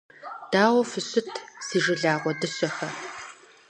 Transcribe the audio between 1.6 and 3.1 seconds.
си жылэгъу дыщэхэ!